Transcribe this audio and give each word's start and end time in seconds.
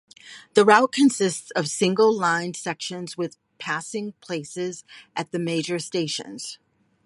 The 0.55 0.65
route 0.65 0.91
consists 0.93 1.51
of 1.51 1.67
single 1.69 2.11
line 2.11 2.55
sections 2.55 3.17
with 3.19 3.37
passing 3.59 4.13
places 4.13 4.83
at 5.15 5.31
the 5.31 5.37
major 5.37 5.77
stations. 5.77 6.57